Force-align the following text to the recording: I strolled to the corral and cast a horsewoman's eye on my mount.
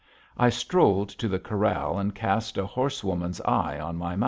I 0.35 0.49
strolled 0.49 1.09
to 1.09 1.27
the 1.27 1.37
corral 1.37 1.99
and 1.99 2.15
cast 2.15 2.57
a 2.57 2.65
horsewoman's 2.65 3.39
eye 3.41 3.79
on 3.79 3.97
my 3.97 4.15
mount. 4.15 4.19